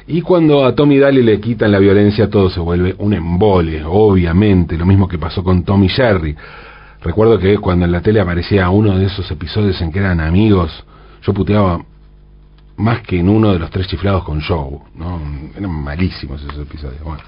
Y 0.08 0.22
cuando 0.22 0.66
a 0.66 0.76
Tommy 0.76 1.00
Daly 1.00 1.24
le 1.24 1.40
quitan 1.40 1.72
la 1.72 1.80
violencia, 1.80 2.30
todo 2.30 2.50
se 2.50 2.60
vuelve 2.60 2.96
un 3.00 3.14
embole, 3.14 3.84
obviamente, 3.86 4.78
lo 4.78 4.86
mismo 4.86 5.08
que 5.08 5.18
pasó 5.18 5.44
con 5.44 5.64
Tommy 5.64 5.90
Jerry. 5.90 6.36
Recuerdo 7.02 7.38
que 7.40 7.58
cuando 7.58 7.86
en 7.86 7.92
la 7.92 8.02
tele 8.02 8.20
aparecía 8.20 8.70
uno 8.70 8.98
de 8.98 9.06
esos 9.06 9.30
episodios 9.32 9.82
en 9.82 9.92
que 9.92 10.00
eran 10.00 10.20
amigos, 10.20 10.84
yo 11.22 11.34
puteaba 11.34 11.84
más 12.78 13.02
que 13.02 13.20
en 13.20 13.30
uno 13.30 13.54
de 13.54 13.60
los 13.60 13.70
tres 13.70 13.88
chiflados 13.88 14.24
con 14.24 14.42
Joe, 14.42 14.80
¿no? 14.96 15.20
Eran 15.56 15.72
malísimos 15.72 16.42
esos 16.42 16.60
episodios. 16.60 17.02
Bueno. 17.04 17.24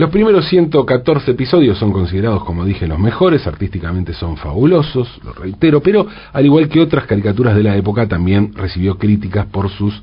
Los 0.00 0.08
primeros 0.08 0.48
114 0.48 1.32
episodios 1.32 1.76
son 1.76 1.92
considerados, 1.92 2.42
como 2.44 2.64
dije, 2.64 2.86
los 2.86 2.98
mejores, 2.98 3.46
artísticamente 3.46 4.14
son 4.14 4.38
fabulosos, 4.38 5.20
lo 5.22 5.34
reitero, 5.34 5.82
pero 5.82 6.06
al 6.32 6.46
igual 6.46 6.70
que 6.70 6.80
otras 6.80 7.04
caricaturas 7.04 7.54
de 7.54 7.62
la 7.62 7.76
época, 7.76 8.08
también 8.08 8.54
recibió 8.54 8.96
críticas 8.96 9.44
por 9.48 9.68
sus 9.68 10.02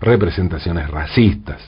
representaciones 0.00 0.88
racistas. 0.88 1.60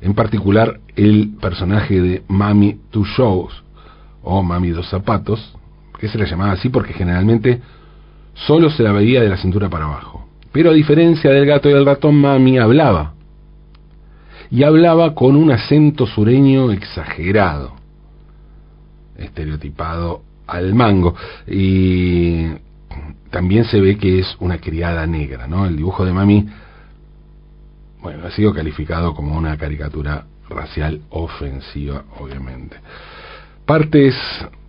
En 0.00 0.14
particular, 0.14 0.80
el 0.96 1.34
personaje 1.42 2.00
de 2.00 2.22
Mami 2.26 2.78
Two 2.90 3.04
Shows, 3.04 3.52
o 4.22 4.42
Mami 4.42 4.70
Dos 4.70 4.88
Zapatos, 4.88 5.58
que 6.00 6.08
se 6.08 6.16
le 6.16 6.24
llamaba 6.24 6.52
así 6.52 6.70
porque 6.70 6.94
generalmente 6.94 7.60
solo 8.32 8.70
se 8.70 8.82
la 8.82 8.92
veía 8.92 9.20
de 9.20 9.28
la 9.28 9.36
cintura 9.36 9.68
para 9.68 9.84
abajo. 9.84 10.26
Pero 10.52 10.70
a 10.70 10.72
diferencia 10.72 11.30
del 11.32 11.44
gato 11.44 11.68
y 11.68 11.72
el 11.74 11.84
ratón, 11.84 12.14
Mami 12.14 12.56
hablaba 12.56 13.12
y 14.50 14.62
hablaba 14.62 15.14
con 15.14 15.36
un 15.36 15.50
acento 15.50 16.06
sureño 16.06 16.70
exagerado, 16.72 17.74
estereotipado 19.16 20.22
al 20.46 20.74
mango. 20.74 21.14
Y 21.46 22.46
también 23.30 23.64
se 23.64 23.80
ve 23.80 23.96
que 23.96 24.20
es 24.20 24.36
una 24.40 24.58
criada 24.58 25.06
negra, 25.06 25.46
¿no? 25.46 25.66
El 25.66 25.76
dibujo 25.76 26.04
de 26.04 26.12
Mami, 26.12 26.46
bueno, 28.00 28.26
ha 28.26 28.30
sido 28.30 28.52
calificado 28.52 29.14
como 29.14 29.36
una 29.36 29.56
caricatura 29.56 30.26
racial 30.48 31.00
ofensiva, 31.10 32.04
obviamente. 32.20 32.76
Partes 33.64 34.14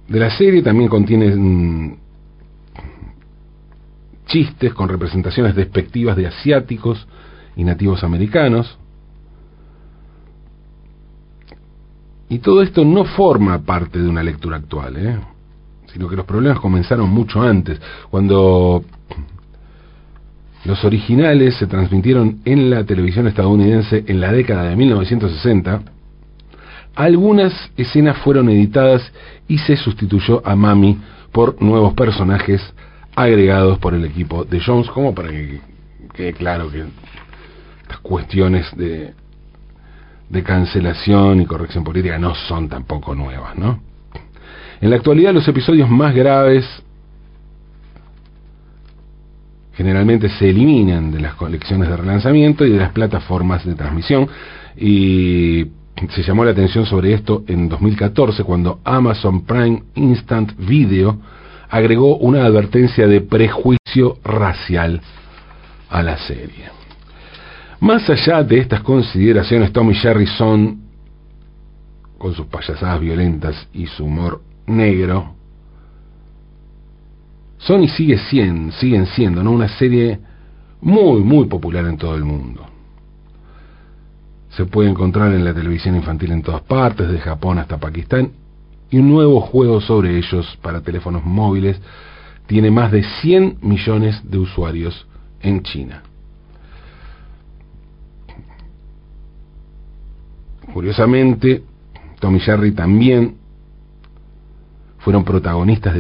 de 0.08 0.20
la 0.20 0.30
serie 0.30 0.62
también 0.62 0.90
contienen 0.90 1.98
chistes 4.26 4.74
con 4.74 4.90
representaciones 4.90 5.56
despectivas 5.56 6.16
de 6.16 6.28
asiáticos 6.28 7.08
y 7.56 7.64
nativos 7.64 8.04
americanos, 8.04 8.78
Y 12.30 12.40
todo 12.40 12.62
esto 12.62 12.84
no 12.84 13.06
forma 13.06 13.60
parte 13.60 14.00
de 14.00 14.10
una 14.10 14.24
lectura 14.24 14.58
actual, 14.58 14.98
¿eh? 14.98 15.20
sino 15.94 16.10
que 16.10 16.16
los 16.16 16.26
problemas 16.26 16.60
comenzaron 16.60 17.10
mucho 17.10 17.42
antes, 17.42 17.80
cuando 18.10 18.84
los 20.66 20.84
originales 20.84 21.56
se 21.56 21.68
transmitieron 21.68 22.42
en 22.44 22.70
la 22.70 22.84
televisión 22.84 23.28
estadounidense 23.28 24.04
en 24.08 24.20
la 24.20 24.32
década 24.32 24.64
de 24.70 24.76
1960, 24.76 25.82
algunas 26.96 27.54
escenas 27.78 28.18
fueron 28.18 28.50
editadas 28.50 29.12
y 29.48 29.58
se 29.60 29.78
sustituyó 29.78 30.42
a 30.46 30.56
Mami 30.56 30.98
por 31.32 31.62
nuevos 31.62 31.94
personajes 31.94 32.62
agregados 33.16 33.78
por 33.80 33.94
el 33.94 34.06
equipo 34.06 34.44
de 34.44 34.60
Jones, 34.60 34.90
como 34.90 35.14
para 35.14 35.30
que 35.30 35.60
quede 36.14 36.34
claro 36.34 36.72
que 36.72 36.84
estas 37.84 38.00
cuestiones 38.00 38.66
de 38.76 39.14
de 40.30 40.44
cancelación 40.44 41.42
y 41.42 41.46
corrección 41.46 41.84
política 41.84 42.18
no 42.18 42.34
son 42.36 42.68
tampoco 42.68 43.14
nuevas, 43.14 43.56
¿no? 43.58 43.80
En 44.82 44.90
la 44.90 44.98
actualidad 44.98 45.34
los 45.34 45.48
episodios 45.48 45.90
más 45.90 46.14
graves 46.14 46.66
generalmente 49.74 50.30
se 50.30 50.50
eliminan 50.50 51.12
de 51.12 51.20
las 51.20 51.36
colecciones 51.36 51.90
de 51.90 51.98
relanzamiento 51.98 52.66
y 52.66 52.72
de 52.72 52.80
las 52.80 52.92
plataformas 52.92 53.66
de 53.66 53.76
transmisión 53.76 54.28
y 54.78 55.66
se 56.10 56.24
llamó 56.24 56.44
la 56.44 56.52
atención 56.52 56.86
sobre 56.86 57.14
esto 57.14 57.44
en 57.48 57.70
2014 57.70 58.44
cuando 58.44 58.80
Amazon 58.84 59.46
Prime 59.46 59.84
Instant 59.96 60.54
Video 60.58 61.18
agregó 61.70 62.18
una 62.18 62.46
advertencia 62.46 63.08
de 63.08 63.22
prejuicio 63.22 64.18
racial 64.24 65.02
a 65.90 66.04
la 66.04 66.18
serie. 66.18 66.85
Más 67.80 68.10
allá 68.10 68.44
de 68.44 68.60
estas 68.60 68.82
consideraciones, 68.82 69.72
Tom 69.72 69.92
y 69.92 69.96
Jerry 69.96 70.28
son, 70.28 70.82
con 72.18 72.34
sus 72.34 72.46
payasadas 72.48 73.00
violentas 73.00 73.68
y 73.74 73.86
su 73.88 74.06
humor 74.06 74.42
negro, 74.66 75.36
son 77.58 77.84
y 77.84 77.88
sigue 77.90 78.18
siendo, 78.18 78.72
siguen 78.74 79.06
siendo 79.08 79.42
una 79.42 79.68
serie 79.68 80.20
muy, 80.82 81.22
muy 81.22 81.48
popular 81.48 81.86
en 81.86 81.98
todo 81.98 82.16
el 82.16 82.24
mundo. 82.24 82.66
Se 84.50 84.66
puede 84.66 84.90
encontrar 84.90 85.34
en 85.34 85.44
la 85.44 85.54
televisión 85.54 85.96
infantil 85.96 86.32
en 86.32 86.42
todas 86.42 86.62
partes, 86.62 87.10
de 87.10 87.20
Japón 87.20 87.58
hasta 87.58 87.78
Pakistán, 87.78 88.32
y 88.90 88.98
un 89.00 89.10
nuevo 89.10 89.42
juego 89.42 89.82
sobre 89.82 90.18
ellos 90.18 90.58
para 90.62 90.82
teléfonos 90.82 91.26
móviles 91.26 91.82
tiene 92.46 92.70
más 92.72 92.92
de 92.92 93.04
100 93.04 93.58
millones 93.62 94.22
de 94.30 94.38
usuarios 94.38 95.08
en 95.42 95.64
China. 95.64 96.04
Curiosamente, 100.76 101.64
Tom 102.20 102.36
y 102.36 102.42
Jerry 102.42 102.74
también 102.74 103.36
fueron 104.98 105.24
protagonistas 105.24 105.96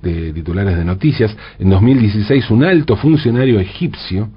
de, 0.00 0.32
titulares 0.32 0.76
de 0.76 0.84
noticias. 0.84 1.36
En 1.58 1.68
2016 1.68 2.48
un 2.52 2.62
alto 2.62 2.94
funcionario 2.94 3.58
egipcio 3.58 4.28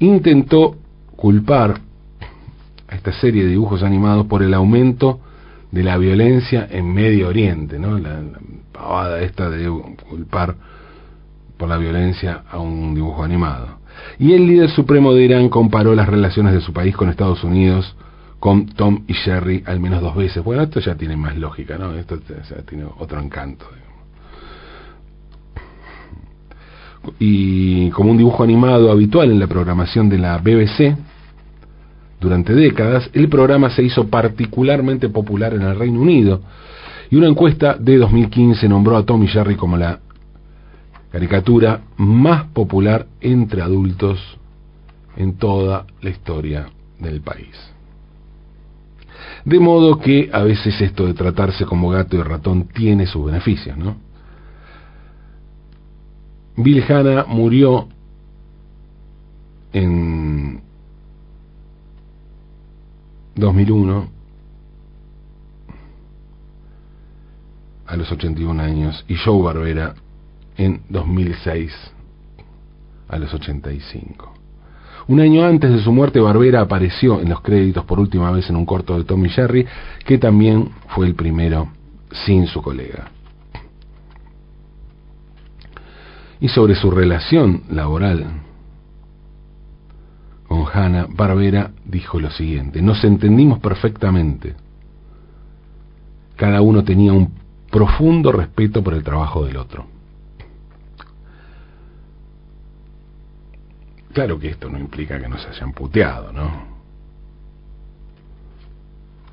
intentó 0.00 0.78
culpar 1.14 1.76
a 2.88 2.96
esta 2.96 3.12
serie 3.12 3.44
de 3.44 3.50
dibujos 3.50 3.84
animados 3.84 4.26
por 4.26 4.42
el 4.42 4.52
aumento 4.52 5.20
de 5.70 5.84
la 5.84 5.96
violencia 5.96 6.66
en 6.68 6.92
Medio 6.92 7.28
Oriente, 7.28 7.78
¿no? 7.78 7.96
La, 8.00 8.20
la 8.20 8.40
pavada 8.72 9.20
esta 9.20 9.48
de 9.48 9.70
culpar 10.08 10.56
por 11.56 11.68
la 11.68 11.76
violencia 11.76 12.42
a 12.50 12.58
un 12.58 12.96
dibujo 12.96 13.22
animado. 13.22 13.78
Y 14.18 14.32
el 14.32 14.44
líder 14.44 14.70
supremo 14.70 15.14
de 15.14 15.22
Irán 15.22 15.50
comparó 15.50 15.94
las 15.94 16.08
relaciones 16.08 16.52
de 16.52 16.60
su 16.60 16.72
país 16.72 16.96
con 16.96 17.10
Estados 17.10 17.44
Unidos 17.44 17.94
con 18.42 18.66
Tom 18.66 19.04
y 19.06 19.14
Jerry 19.14 19.62
al 19.66 19.78
menos 19.78 20.00
dos 20.00 20.16
veces. 20.16 20.42
Bueno, 20.42 20.64
esto 20.64 20.80
ya 20.80 20.96
tiene 20.96 21.16
más 21.16 21.38
lógica, 21.38 21.78
¿no? 21.78 21.94
Esto 21.94 22.18
ya 22.26 22.62
tiene 22.62 22.84
otro 22.98 23.20
encanto. 23.20 23.66
Y 27.20 27.88
como 27.90 28.10
un 28.10 28.16
dibujo 28.16 28.42
animado 28.42 28.90
habitual 28.90 29.30
en 29.30 29.38
la 29.38 29.46
programación 29.46 30.08
de 30.08 30.18
la 30.18 30.38
BBC, 30.38 30.96
durante 32.20 32.52
décadas, 32.52 33.08
el 33.12 33.28
programa 33.28 33.70
se 33.70 33.84
hizo 33.84 34.08
particularmente 34.08 35.08
popular 35.08 35.54
en 35.54 35.62
el 35.62 35.78
Reino 35.78 36.00
Unido. 36.00 36.40
Y 37.12 37.16
una 37.16 37.28
encuesta 37.28 37.76
de 37.78 37.96
2015 37.96 38.68
nombró 38.68 38.96
a 38.96 39.06
Tom 39.06 39.22
y 39.22 39.28
Jerry 39.28 39.54
como 39.54 39.76
la 39.76 40.00
caricatura 41.12 41.82
más 41.96 42.46
popular 42.46 43.06
entre 43.20 43.62
adultos 43.62 44.18
en 45.16 45.34
toda 45.36 45.86
la 46.00 46.10
historia 46.10 46.66
del 46.98 47.20
país. 47.20 47.71
De 49.44 49.58
modo 49.58 49.98
que 49.98 50.30
a 50.32 50.42
veces 50.42 50.80
esto 50.80 51.06
de 51.06 51.14
tratarse 51.14 51.64
como 51.64 51.90
gato 51.90 52.16
y 52.16 52.22
ratón 52.22 52.68
tiene 52.68 53.06
sus 53.06 53.26
beneficios, 53.26 53.76
¿no? 53.76 53.96
Bill 56.56 56.84
Hanna 56.86 57.24
murió 57.26 57.88
en 59.72 60.60
2001 63.34 64.08
a 67.86 67.96
los 67.96 68.12
81 68.12 68.62
años 68.62 69.04
y 69.08 69.16
Joe 69.16 69.42
Barbera 69.42 69.94
en 70.56 70.82
2006 70.88 71.72
a 73.08 73.18
los 73.18 73.32
85. 73.34 74.41
Un 75.08 75.20
año 75.20 75.44
antes 75.44 75.70
de 75.70 75.82
su 75.82 75.92
muerte, 75.92 76.20
Barbera 76.20 76.60
apareció 76.60 77.20
en 77.20 77.28
los 77.28 77.40
créditos 77.40 77.84
por 77.84 77.98
última 77.98 78.30
vez 78.30 78.48
en 78.48 78.56
un 78.56 78.66
corto 78.66 78.96
de 78.96 79.04
Tommy 79.04 79.28
Jerry, 79.28 79.66
que 80.04 80.18
también 80.18 80.70
fue 80.88 81.06
el 81.06 81.14
primero 81.14 81.68
sin 82.24 82.46
su 82.46 82.62
colega. 82.62 83.10
Y 86.40 86.48
sobre 86.48 86.74
su 86.74 86.90
relación 86.90 87.62
laboral 87.70 88.26
con 90.46 90.66
Hannah, 90.70 91.06
Barbera 91.08 91.70
dijo 91.84 92.20
lo 92.20 92.30
siguiente, 92.30 92.82
nos 92.82 93.02
entendimos 93.04 93.58
perfectamente. 93.60 94.54
Cada 96.36 96.60
uno 96.60 96.84
tenía 96.84 97.12
un 97.12 97.32
profundo 97.70 98.32
respeto 98.32 98.82
por 98.82 98.94
el 98.94 99.02
trabajo 99.02 99.46
del 99.46 99.56
otro. 99.56 99.86
Claro 104.12 104.38
que 104.38 104.50
esto 104.50 104.68
no 104.68 104.78
implica 104.78 105.18
que 105.18 105.28
no 105.28 105.38
se 105.38 105.48
hayan 105.48 105.72
puteado, 105.72 106.32
¿no? 106.32 106.72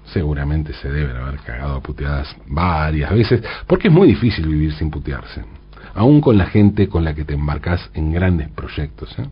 Seguramente 0.06 0.74
se 0.74 0.89
deben 0.89 1.15
haber 1.18 1.39
cagado 1.42 1.76
a 1.76 1.82
puteadas 1.82 2.36
varias 2.48 3.12
veces, 3.12 3.44
porque 3.68 3.89
es 3.89 3.94
muy 3.94 4.08
difícil 4.08 4.48
vivir 4.48 4.74
sin 4.74 4.89
putearse, 4.89 5.44
aún 5.94 6.22
con 6.22 6.38
la 6.38 6.46
gente 6.48 6.88
con 6.88 7.04
la 7.04 7.13
que 7.13 7.26
te 7.26 7.34
embarcas 7.34 7.89
en 7.94 8.12
grandes 8.12 8.50
proyectos. 8.50 9.13
¿eh? 9.20 9.28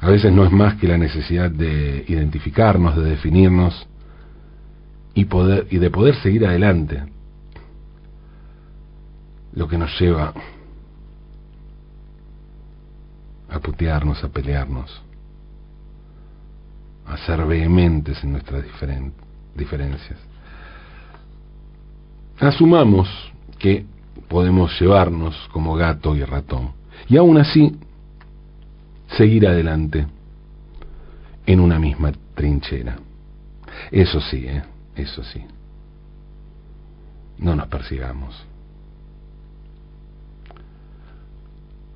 A 0.00 0.08
veces 0.08 0.32
no 0.32 0.44
es 0.44 0.52
más 0.52 0.76
que 0.76 0.88
la 0.88 0.96
necesidad 0.96 1.50
de 1.50 2.04
identificarnos, 2.08 2.96
de 2.96 3.10
definirnos 3.10 3.86
y, 5.14 5.26
poder, 5.26 5.66
y 5.70 5.78
de 5.78 5.90
poder 5.90 6.14
seguir 6.16 6.46
adelante, 6.46 7.02
lo 9.54 9.68
que 9.68 9.76
nos 9.76 10.00
lleva 10.00 10.32
a 13.52 13.60
putearnos, 13.60 14.24
a 14.24 14.28
pelearnos, 14.28 15.02
a 17.06 17.16
ser 17.18 17.44
vehementes 17.44 18.22
en 18.24 18.32
nuestras 18.32 18.64
diferencias. 19.54 20.18
Asumamos 22.38 23.08
que 23.58 23.84
podemos 24.28 24.80
llevarnos 24.80 25.36
como 25.52 25.74
gato 25.74 26.16
y 26.16 26.24
ratón 26.24 26.72
y 27.08 27.16
aún 27.16 27.36
así 27.38 27.76
seguir 29.16 29.46
adelante 29.46 30.06
en 31.46 31.60
una 31.60 31.78
misma 31.78 32.12
trinchera. 32.34 32.96
Eso 33.90 34.20
sí, 34.20 34.46
¿eh? 34.46 34.62
eso 34.96 35.22
sí. 35.22 35.44
No 37.38 37.54
nos 37.54 37.66
persigamos, 37.68 38.34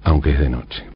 aunque 0.03 0.33
es 0.33 0.41
de 0.41 0.51
noche. 0.51 0.85